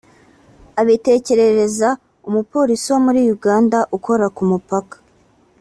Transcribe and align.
abitekerereza 0.81 1.89
umupolisi 2.27 2.87
wo 2.93 2.99
muri 3.05 3.21
Uganda 3.35 3.77
ukora 3.97 4.25
ku 4.35 4.43
mupaka 4.49 4.95